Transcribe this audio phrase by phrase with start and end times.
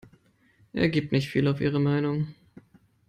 [0.73, 2.33] Er gibt nicht viel auf ihre Meinung.